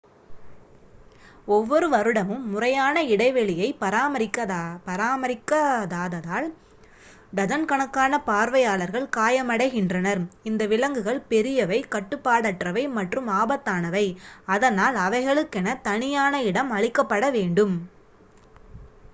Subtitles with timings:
[1.47, 6.47] ஒவ்வொரு வருடமும் முறையான இடைவெளியை பராமரிக்காததால்
[7.33, 14.05] டஜன் கணக்கான பார்வையாளர்கள் காயமடைகின்றனர் இந்த விலங்குகள் பெரியவை கட்டுப்பாடற்றவை மற்றும் ஆபத்தானவை
[14.45, 17.75] அதனால் அவைகளுக்கென தனியான இடம் அளிக்கப்பட வேண்டும்